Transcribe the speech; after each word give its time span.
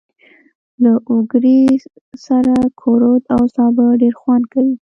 له 0.81 0.91
اوگرې 1.11 1.61
سره 2.25 2.55
کورت 2.81 3.23
او 3.35 3.41
سابه 3.55 3.85
ډېر 4.01 4.13
خوند 4.21 4.45
کوي. 4.53 4.75